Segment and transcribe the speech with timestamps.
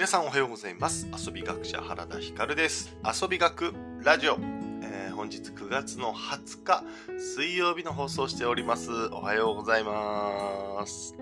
[0.00, 1.06] 皆さんおはようございます。
[1.14, 2.96] 遊び学者原田光です。
[3.04, 4.38] 遊び学ラジオ、
[4.82, 6.84] えー、本日9月の20日
[7.18, 8.90] 水曜日の放送しております。
[9.12, 11.14] おはようございます。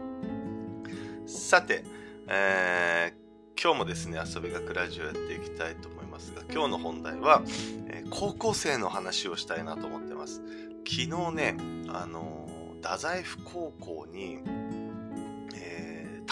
[1.27, 1.83] さて、
[2.29, 7.43] えー、今日もですね遊び学ラジオやっていきたいと思いますが今日の本題は、
[7.89, 10.41] えー、高校生の話をしたいなと思ってます。
[10.87, 11.57] 昨日ね
[11.89, 12.49] あの
[12.81, 14.39] 太宰府高校に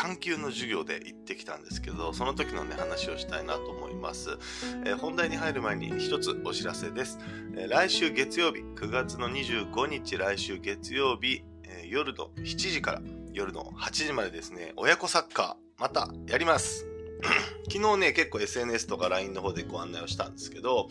[0.06, 4.38] 探究の授業で行ってきたんですけど、その時のね、話をしたいなと思います。
[4.84, 7.19] えー、本題に入る前に一つお知らせです、
[7.56, 13.02] えー、来週月曜日、9月の25日来週月曜日、えー、夜の7時から
[13.33, 16.86] 夜の8時までですね、親子サッカー、またやります。
[17.69, 20.88] 昨日ね、結構 SNS とか LINE の方でご案内をしたんですけど、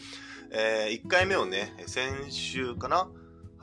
[0.52, 3.10] えー、1回目をね、先週かな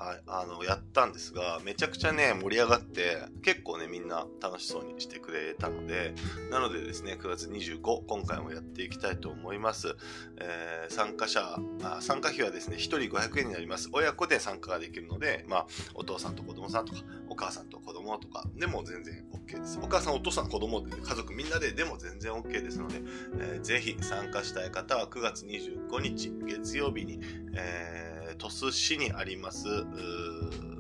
[0.03, 6.13] はい、あの、やったんですが、めちゃくちゃね、盛り上がって、結構ね、みんな楽しそうにしてくれたので、
[6.51, 9.95] なのでですね、9月25、今回もやっていきたいと思います。
[10.39, 13.91] えー、参加者あ、参加費はですね、1人500円になります。
[13.93, 19.79] 親子で参加ができるので、まあ、お父さんと子供さんとか、お母さんと子供とかでも全然 OK です。
[19.81, 23.03] お母さん、お父さん、子供で、家族みんなででも全然 OK ですので、
[23.39, 27.21] えー、ぜひ参加したい方は9月25日、月曜日に、
[27.55, 29.67] えー鳥栖市にあります、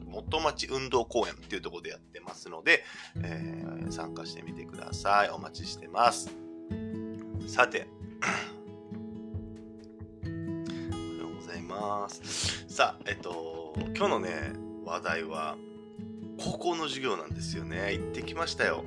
[0.06, 2.84] 元町運動公園っていうところでやってますので、
[3.22, 5.30] えー、参加してみてください。
[5.30, 6.30] お待ちしてます。
[7.46, 7.88] さて、
[10.24, 10.32] おは
[11.18, 12.64] ようございます。
[12.68, 14.52] さあ、えっと、今日のね、
[14.84, 15.56] 話題は、
[16.38, 17.92] 高校の授業なんですよね。
[17.92, 18.84] 行ってきましたよ。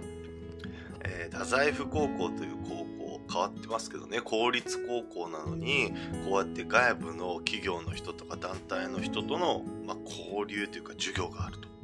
[1.04, 5.94] えー、太宰府高校という高校変わってますけどね公立高校なのに
[6.28, 11.76] こうやって外部の企業の人とか団体の人との、まあ、交流というか授業があると。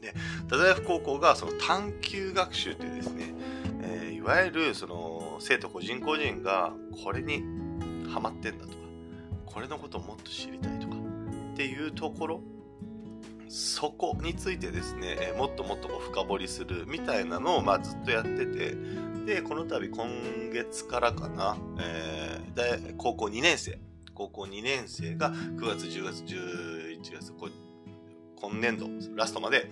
[0.00, 3.34] で太宰府高校がその探究学習というですね、
[3.82, 6.72] えー、いわゆるその生徒個人個人が
[7.04, 7.44] これに
[8.08, 8.76] ハマってんだとか
[9.46, 10.96] これのことをもっと知りたいとか
[11.52, 12.40] っていうところ
[13.80, 18.76] そこについてですね、え、もっともっとこう深掘りするみたいなのを、まあ、ずっとやってて
[19.24, 20.06] で、この度今
[20.52, 23.78] 月からかな、えー、高校2年生、
[24.12, 27.32] 高校2年生が9月、10月、11月、
[28.36, 28.86] 今年度
[29.16, 29.70] ラストまで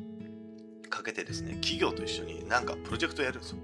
[0.90, 3.56] かけてですね、企業と一緒になんかプロジェクトをやるんですよ。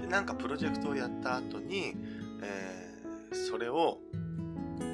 [0.00, 1.94] で、なんかプロジェクトをやった後に、
[2.42, 4.00] えー、それを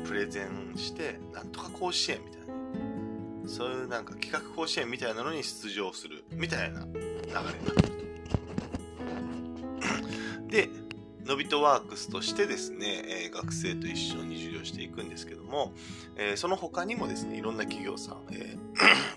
[0.04, 2.59] プレゼンして、なんとか甲子園みたいな、
[3.50, 7.44] そういうなんか企画甲子園みたいなのに出場するみたいな流れになっ
[7.74, 7.90] てる
[10.46, 10.46] と。
[10.48, 10.68] で、
[11.26, 15.72] のびとワークスとしてですね、えー、学生と一緒に授業していくんですけども、
[16.16, 18.56] えー、その他にもですね、いろんな企業さん、え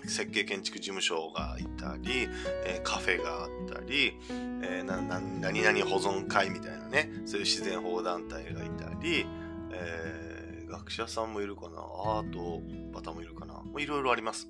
[0.02, 2.28] ー、 設計建築事務所がいたり、
[2.66, 4.18] えカフェがあったり、
[4.62, 9.26] えなな何々保存会みたいなね、そういう自然保護団体がいたり、
[9.72, 10.33] え
[10.78, 12.60] 学者さんもいるかな、アート
[12.92, 14.48] バタもいるかな、いろいろあります。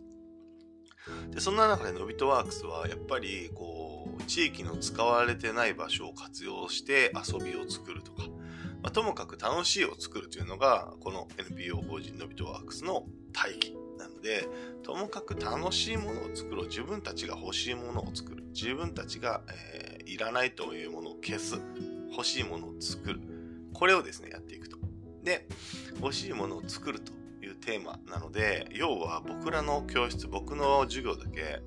[1.30, 8.22] で、そんな中でのびとワークスは、やっぱり、こう、地域の使われてない場所を活用して遊びを作るとか、
[8.82, 14.48] まあ、ともかく楽しいを作るというのが、この NPO 法人のびとワークスの大義なので、
[14.82, 16.66] ともかく楽しいものを作ろう。
[16.68, 18.44] 自分たちが欲しいものを作る。
[18.54, 19.42] 自分たちが、
[19.74, 21.60] えー、いらないというものを消す。
[22.10, 23.20] 欲しいものを作る。
[23.72, 24.83] これをですね、やっていくと。
[25.24, 25.46] で、
[26.00, 27.12] 欲しいものを作ると
[27.44, 31.62] いうテーマなので、要は僕らの教室、僕の授業だけ、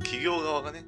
[0.00, 0.84] 企業側がね、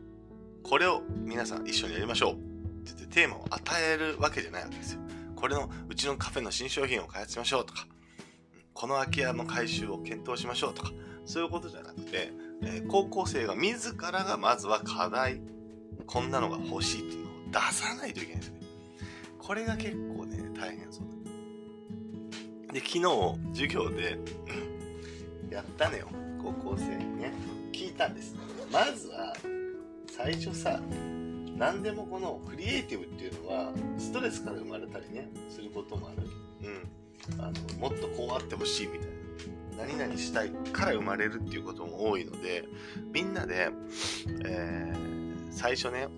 [0.62, 2.40] これを皆さん一緒にやりましょうって
[2.86, 5.00] 言ってテーマを与えるわけじゃないわけですよ。
[5.36, 7.86] これのうちのカフェの新商品を開発しましょうとか、
[8.72, 10.92] この空き家の改修を検討しましょうとか、
[11.26, 12.32] そういうことじゃなくて、
[12.62, 15.40] えー、高校生が自らがまずは課題、
[16.06, 18.63] こんなのが欲しいっていうのを出さないといけないんですね。
[19.46, 21.04] これが結構ね、大変そう
[22.66, 22.72] だ。
[22.72, 23.02] で、昨日、
[23.52, 24.18] 授業で、
[25.50, 26.08] やったのよ。
[26.42, 27.32] 高校生にね。
[27.72, 28.34] 聞いたんです。
[28.74, 29.32] まずは
[30.10, 30.80] 最初さ
[31.56, 36.28] 何でもこのクリエイティブっていうのはストレスから生まれたりねすることもある、
[37.36, 42.64] うん、あのもっとこうあってほしいみたいな何々したいから生まれるっていうことも多いので
[43.12, 43.70] みんなで、
[44.44, 46.08] えー、最初ね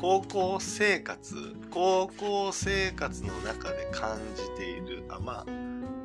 [0.00, 5.50] 高校生活高校生活の中で感じているあまあ、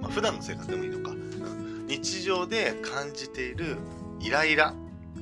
[0.02, 3.78] まあ、普段の生活でもいいのか、うん日常で感じている
[4.20, 4.74] イライラ、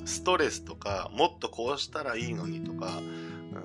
[0.05, 2.99] ストレスとか、もっとこうしたらいいのにとか、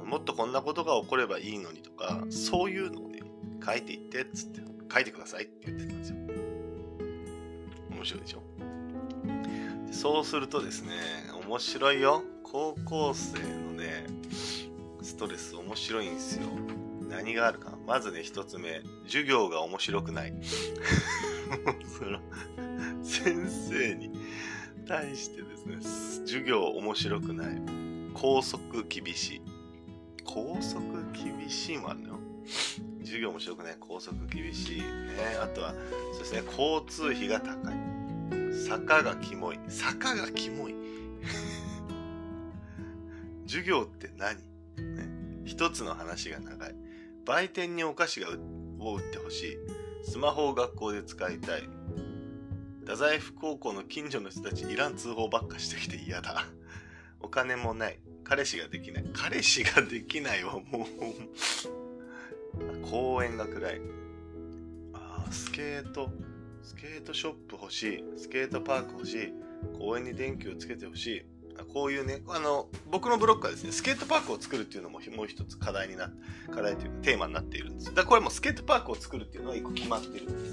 [0.03, 3.21] うん、もっとこんなことが起こればいいのにとか、そういうのをね、
[3.65, 4.61] 書いていってっつって、
[4.93, 6.17] 書いてくださいって言ってたんですよ。
[7.91, 8.43] 面白いでしょ？
[9.93, 10.91] そうするとですね、
[11.47, 12.25] 面白いよ。
[12.43, 14.07] 高校生のね、
[15.19, 16.47] トレス面白いんですよ。
[17.11, 18.83] 何があるかまずね、一つ目。
[19.07, 20.35] 授業が面白くない。
[21.99, 22.21] その、
[23.03, 24.13] 先生に
[24.87, 25.79] 対してですね、
[26.25, 27.61] 授業面白くない。
[28.15, 29.43] 校則厳しい。
[30.25, 32.09] 校則厳しいもあるの？
[32.09, 32.21] よ。
[33.01, 33.77] 授業面白くない。
[33.81, 34.81] 校則厳しい。
[34.81, 34.87] ね。
[35.43, 35.75] あとは、
[36.13, 37.99] そうですね、交通費が高い。
[38.69, 39.59] 坂がキモい。
[39.69, 40.75] 坂がキモい。
[43.47, 44.37] 授業って何、
[45.49, 46.75] 一つの話が長い。
[47.25, 48.29] 売店にお菓子が
[48.81, 49.57] を売ってほしい。
[50.05, 51.63] スマホを学校で使いたい。
[52.81, 56.45] 太宰府高校の近所の人たちいらん通報ばっかしてきて嫌だ。
[57.21, 57.99] お金もない。
[58.25, 59.05] 彼氏ができない。
[59.15, 60.87] 彼氏ができないわ、も
[62.85, 62.87] う。
[62.87, 63.81] 公園が暗い。
[64.93, 66.11] ああ、スケート、
[66.63, 68.05] スケートショップ欲しい。
[68.19, 69.33] スケートパーク欲しい。
[69.79, 71.38] 公園に電気をつけて欲しい。
[71.65, 76.11] こういうね、あの、僕のブロックはですね、スケートパークを作るっていうのももう一つ課題にな
[76.53, 77.95] 課題というかテーマになっているんです。
[77.95, 80.51] だこれもスケートパークを作るっていうのは一個決まってるんで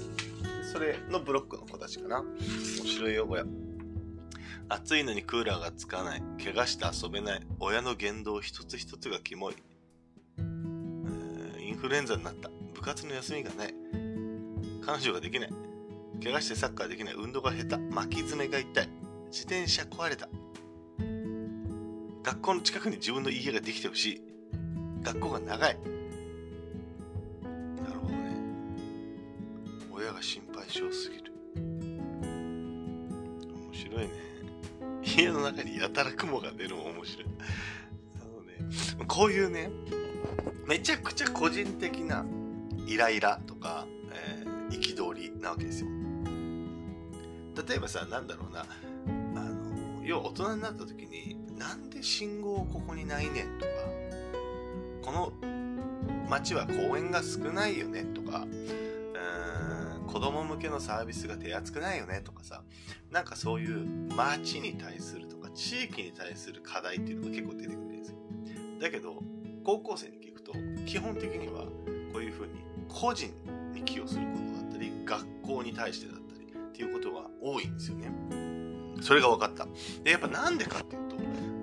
[0.64, 0.72] す。
[0.72, 2.20] それのブロックの子たちかな。
[2.20, 3.44] 面白いよ、これ。
[4.68, 6.22] 暑いのにクーラーがつかない。
[6.42, 7.46] 怪我して遊べない。
[7.60, 9.54] 親の言動一つ一つがキモい。
[10.38, 12.50] インフルエンザになった。
[12.74, 13.74] 部活の休みがない。
[14.84, 15.50] 彼女ができない。
[16.22, 17.14] 怪我してサッカーできない。
[17.14, 17.76] 運動が下手。
[17.76, 18.88] 巻き爪が痛い。
[19.26, 20.28] 自転車壊れた。
[22.26, 24.20] 学校の近くに自分の家ができてほしい。
[25.04, 25.78] 学校が長い。
[27.84, 28.36] なるほどね。
[29.92, 31.32] 親が心配性すぎる。
[33.54, 34.10] 面白いね。
[35.04, 37.26] 家の中にやたら雲が出るの面白い。
[38.20, 39.70] あのね、こういうね、
[40.66, 42.26] めちゃくちゃ個人的な
[42.88, 45.90] イライラとか、えー、憤りなわけですよ。
[47.68, 48.66] 例えばさ、なんだろうな、
[49.36, 53.70] あの、要は大人になった時に、なんで信号ここにないねんとか、
[55.02, 55.32] この
[56.28, 62.62] 街は公園が少ないよねとかうーん、子供向けのサービスが手厚くないよねとかさ、
[63.10, 68.16] なんかそういう街に対するとか地域に対する課題っていうのが結構出てくるんですよ。
[68.78, 69.22] だけど、
[69.64, 70.52] 高校生に聞くと、
[70.84, 71.64] 基本的には
[72.12, 72.52] こういうふうに
[72.88, 73.32] 個人
[73.72, 78.10] に寄与することだったり、学校に対してだったりっていうことが多いんですよね。
[79.00, 79.66] それが分かった。
[80.02, 81.16] で、やっぱなんでかっていうと、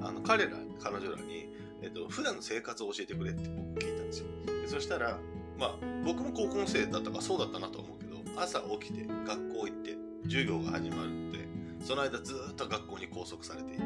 [0.04, 1.50] あの彼ら、彼女らに、
[1.82, 4.28] えっと、普段の生活を教えてくれって僕聞いたんですよ。
[4.62, 5.18] でそしたら、
[5.58, 11.48] まあ、僕も高校生だったからそうだったなと思うけど、朝起きて学校行って授業が始まるって、
[11.84, 13.84] その間ずっと学校に拘束されていて、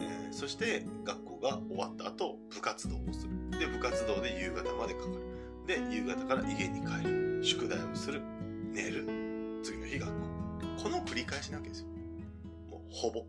[0.00, 3.58] えー、そして学校が終わった後、部活動をする。
[3.58, 5.32] で、部活動で夕方までかかる。
[5.66, 7.44] で、夕方から家に帰る。
[7.44, 8.20] 宿題をする。
[8.72, 9.06] 寝る。
[9.62, 10.32] 次の日学校。
[10.82, 11.86] この繰り返しなわけですよ。
[12.70, 13.24] もうほぼ。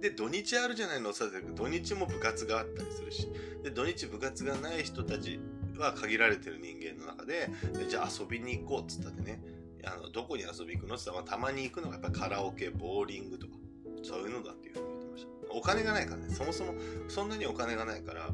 [0.00, 3.28] で、土日あるじゃないのさ、土日も部活があったりするし、
[3.62, 5.38] で、土日部活がない人たち
[5.78, 9.42] は限られてる人間の中で、でじゃあ遊びに行こうっつったってね、
[9.84, 13.54] あのどこに遊び行くのって言ったら、まあ、たまに行くのがやっぱカラオケ、ボーリングとか、
[14.02, 15.30] そういうのだっていうふうに言ってました。
[15.54, 16.74] お金がないからね、そもそも
[17.08, 18.30] そんなにお金がないから、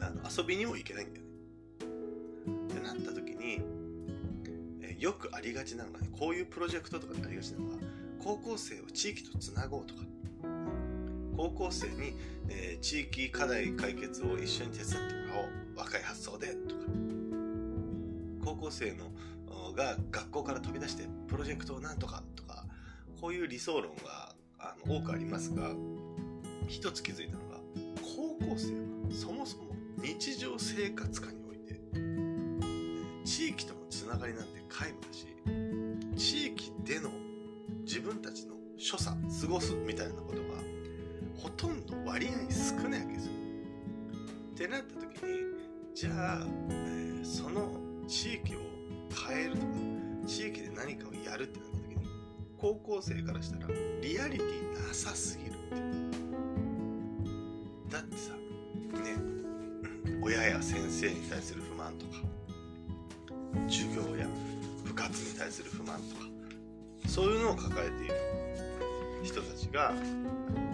[0.00, 1.32] あの遊びにも行けないんだよね。
[2.74, 3.62] ってなった時に、
[4.82, 7.78] えよくありがちなのがね、こういうプロジェクトとかでありがちなのが、
[8.22, 10.02] 高校生を地域とつなごうとか、
[11.44, 12.14] 高校生に、
[12.48, 14.96] えー、地域課題解決を一緒に手伝って
[15.28, 15.48] もらおう。
[15.76, 16.80] 若い発想で、とか。
[18.42, 19.10] 高校生の
[19.76, 22.64] が学校から飛び出してプロジェクトをなんとかとか、
[23.20, 25.72] こういう理想論があの多くありますが、
[26.66, 27.58] 一つ気づいたのが、
[28.00, 29.64] 高校生はそもそも
[30.02, 31.78] 日常生活下において、
[33.26, 35.26] 地域とのつながりなんて皆無だし、
[36.16, 37.10] 地域での
[37.82, 40.73] 自分たちの所作、過ごすみたいなことが
[41.36, 43.32] ほとんど割合少ないわけですよ。
[44.54, 45.40] ってなった時に
[45.94, 46.10] じゃ
[46.42, 47.72] あ、えー、その
[48.06, 48.58] 地域を
[49.28, 49.66] 変えるとか
[50.26, 52.06] 地域で何かをやるってなった時に
[52.56, 53.66] 高校生からしたら
[54.00, 55.64] リアリティなさすぎるって
[57.90, 59.16] だってさね
[60.22, 62.12] 親や先生に対する不満とか
[63.68, 64.26] 授業や
[64.84, 66.22] 部活に対する不満とか
[67.06, 68.14] そういうのを抱えている
[69.22, 69.92] 人たちが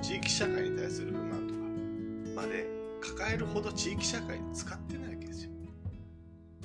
[0.02, 2.66] 地域社会に対する不満とかまで
[3.00, 5.50] 抱えるほど地域社会に使ってないわけですよ。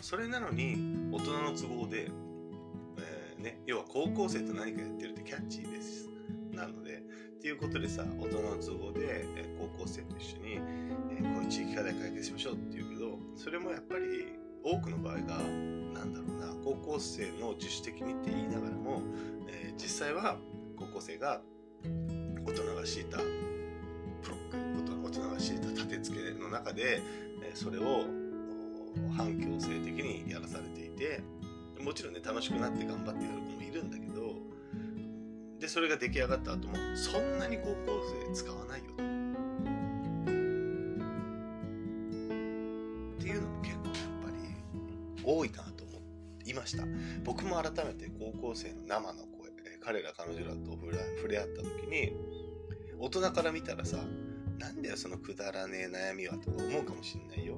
[0.01, 0.75] それなのに
[1.12, 2.10] 大人の都合で、
[2.98, 6.10] えー、ね、要は高校生と何かやってるってキャッチーです。
[6.54, 7.01] なので、っ
[7.42, 14.27] ていうことでさ、大人の都合で、えー、高校生と一緒に、えー、こういう地域課題解決しましょうって言うけど、それもやっぱり
[14.63, 19.01] 多くの場合が、なんだろうな、高校生の自主的にって言いながらも、
[19.48, 20.38] え実際は
[20.77, 21.42] 高校生が
[22.86, 23.18] 大人が敷いた
[25.36, 27.01] が敷いた立て付けの中で、
[27.56, 28.06] それを
[29.18, 31.22] 反強制的にやらされていて
[31.82, 34.36] もちろんね楽しくなって頑張ってやる子もいるんだけど
[35.60, 37.75] でそれが出来上がった後もそんなに高校
[38.27, 38.94] 生使わないよと。
[38.94, 39.04] って
[43.27, 46.00] いうのも結構やっぱり多いなと思
[46.46, 46.84] いました
[47.24, 49.36] 僕も改めて高校生の生の声
[49.86, 52.12] 彼ら彼女らと触れ合った時に
[53.00, 53.98] 大人から見たらさ
[54.58, 57.56] なんだよそのくだらねえ悩みはとか思うかもしんないよ。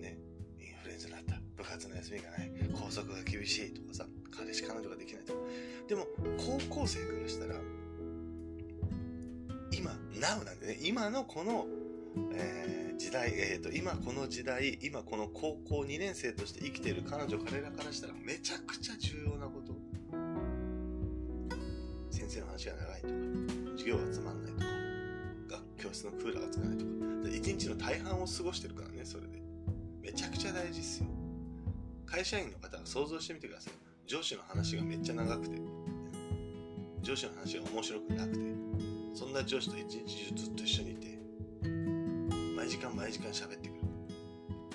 [0.00, 0.18] ね。
[0.58, 1.40] インフルエンザになった。
[1.56, 2.50] 部活の休みがない。
[2.72, 5.38] 校則が厳しいとかさ彼氏彼女ができないとか。
[5.88, 6.06] でも
[6.68, 7.56] 高校生からしたら
[9.72, 10.78] 今 Now なんでね。
[10.82, 11.66] 今のこの、
[12.32, 19.53] えー、時代、えーと、今この時代今この高校2年生として生きている彼女彼らからしたらめちゃくちゃ重要なこ
[22.34, 23.14] 生の話が長いとか
[23.72, 24.58] 授業がつまんないと
[25.54, 26.90] か教室のクーラーがつかないとか。
[27.30, 29.42] 一日の大半を過ごしてるからねそれで。
[30.00, 31.06] めちゃくちゃ大事っすよ。
[32.06, 33.72] 会社員の方が想像してみてください。
[34.06, 35.58] 上司の話がめっちゃ長くて。
[37.02, 38.38] 上司の話が面白くなくて。
[39.14, 41.18] そんな上司と一日中ずっと一緒にいて。
[42.56, 43.80] 毎時間毎時間喋ってくる。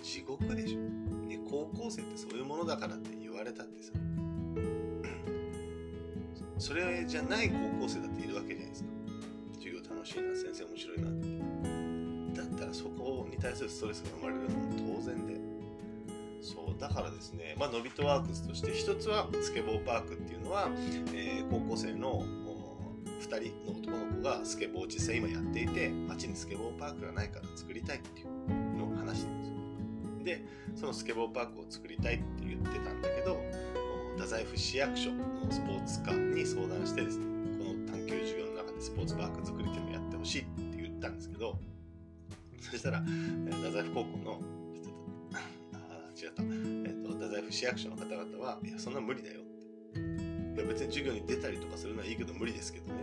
[0.03, 0.79] 地獄でしょ、
[1.27, 3.91] ね、高校生ってそういうものだからって言われたってさ。
[6.59, 8.89] それじゃない高校生だっているわけじゃないですか。
[9.55, 12.41] 授業楽しいな先生面白いなって。
[12.41, 15.39] だったらそこに対するストレスが生まれるのも当然で。
[16.41, 20.69] そうだからですね、まあ、ノビトワークスとして一つはスケボーパークっていうのは、
[21.13, 22.23] えー、高校生の
[23.19, 29.55] 2人の男の子がスケボーを実際今やっていて街にスケボーパークがないから作りたいっていうのを話してるんですよ。
[30.23, 33.37] でそのスケボーパークを作りたいって言ってたんだけど
[34.19, 37.25] 太宰府市役所のスポーツ課に相談してですね
[37.57, 41.57] この探究授業の中でスポーツパーク作りっていうのをやってほしいって言ったんですけど
[42.59, 44.41] そしたら太宰府高校の
[45.73, 49.43] あ違った、えーと、太宰府市役所の方々は、いや、そんな無理だよっ
[49.93, 49.99] て。
[49.99, 52.99] いや、別に授業に出たりとかするのはいいけど無理ですけどね。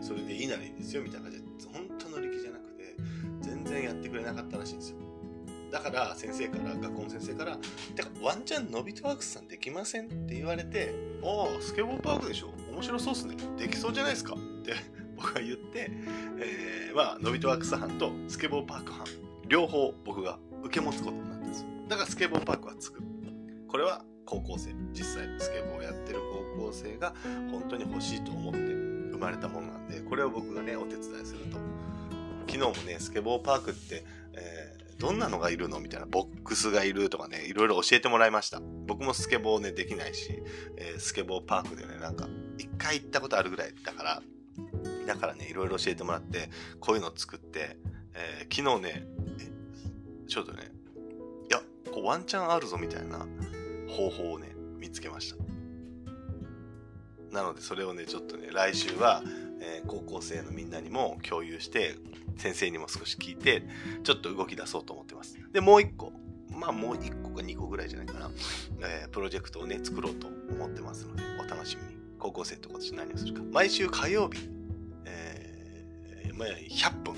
[0.00, 2.96] それでいいならいいですよ、みたいな感じで、本当乗り気じゃなくて、
[3.40, 5.11] 全然やってくれなかったらしいんですよ。
[5.72, 7.56] だから先生から、学校の先生から、
[7.96, 12.50] てか、ワンチャンノビトワークスさんできませんって言われて、ああ、スケボーパークでしょ？
[12.70, 13.36] 面白そうっすね。
[13.58, 14.34] できそうじゃないですか？
[14.34, 14.74] って
[15.16, 15.90] 僕が言って、
[16.38, 19.06] えー、まあ、ノビトワークス班とスケボーパーク班、
[19.48, 21.68] 両方僕が受け持つことになったんですよ。
[21.88, 23.02] だからスケボーパークはつく。
[23.66, 26.20] これは高校生、実際スケボーをやってる
[26.56, 27.14] 高校生が
[27.50, 31.58] 本当に欲しいと思って生まれたものなんで、これを僕がね、お手伝いすると。
[32.46, 35.80] 昨日もね、スケボーパークって、えー、どんなのがいるの？
[35.80, 38.62] みたいな、ボックスがいるとかね、いろいろ教えてもらいました。
[38.86, 40.40] 僕もスケボーね、できないし、
[40.76, 44.22] えー、スケボーパークでね、なんか、一回行ったことあるぐらいだから、
[45.08, 47.78] だからね、いろいろ教えてもらって、こういうのを作って、
[48.14, 49.06] えー、昨日ね、
[50.28, 50.70] ちょっとね、
[51.50, 51.60] いや
[51.92, 53.26] こうワンチャンあるぞみたいな
[53.88, 55.42] 方法をね、見つけました。
[57.32, 59.20] なのでそれをね、ちょっとね、来週は、
[59.62, 61.94] えー、高校生のみんなにも共有して、
[62.36, 63.62] 先生にも少し聞いて、
[64.02, 65.38] ちょっと動き出そうと思ってます。
[65.52, 66.12] で、もう一個、
[66.50, 68.30] まあもう一個か二個ぐらいじゃないかな、
[68.80, 72.02] えー、プロジェクトをね、作ろうと思ってますので、お楽しみに。
[72.18, 73.42] 高校生と今年何をするか。
[73.52, 74.48] 毎週火曜日、
[75.06, 77.14] えー、まあ、100分、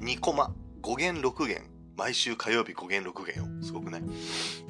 [0.00, 0.52] 2コマ、
[0.82, 1.62] 5弦6弦。
[1.96, 4.02] 毎週火曜日5弦6弦を、すごくない、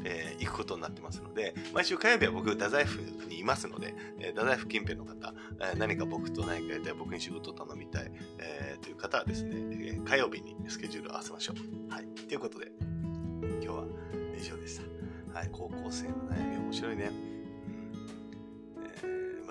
[0.09, 11.93] えー、行くことになってますので、毎週火曜日は僕、太宰府にいますので、えー、太宰府近辺の方、えー、何か僕と何かやりたい、僕に仕事を頼みたい、えー、という方はですね、えー、火曜日にスケジュールを合わせましょう。
[11.93, 12.07] はい。
[12.07, 13.85] ということで、今日は
[14.39, 15.39] 以上でした。
[15.39, 15.49] はい。
[15.51, 17.37] 高校生の悩み面白いね。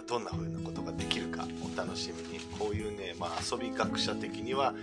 [0.08, 4.76] どんな風なことができるかお楽しみにこういうね、まあ、遊び学者的には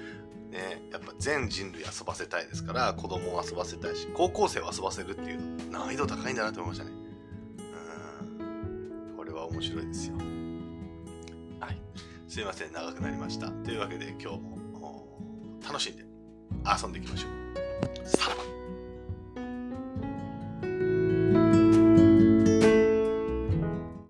[0.52, 6.90] ね、やっぱ全人類遊ばせたいですから、子供を遊ばせたいし、高校生を遊ばせるっていう難易度高いんだなと思いましたね。
[8.38, 8.42] う
[9.14, 9.16] ん。
[9.16, 10.16] これは面白いですよ。
[11.58, 11.78] はい。
[12.28, 13.48] すいません、長くなりました。
[13.48, 15.18] というわけで今日も
[15.66, 16.04] 楽しんで
[16.82, 18.06] 遊んでいきましょう。
[18.06, 18.51] さらば